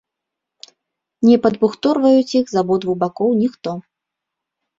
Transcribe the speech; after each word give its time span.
Не 1.29 1.35
падбухторваюць 1.43 2.33
іх 2.39 2.45
з 2.53 2.59
абодвух 2.63 2.95
бакоў 3.05 3.31
ніхто! 3.45 3.71